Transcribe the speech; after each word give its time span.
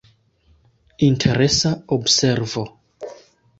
Interesa 1.09 1.71
observo. 1.99 2.63